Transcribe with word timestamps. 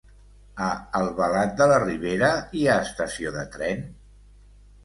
A 0.67 0.69
Albalat 0.99 1.53
de 1.59 1.67
la 1.71 1.77
Ribera 1.83 2.31
hi 2.61 2.65
ha 2.71 2.81
estació 2.87 3.35
de 3.37 3.45
tren? 3.59 3.85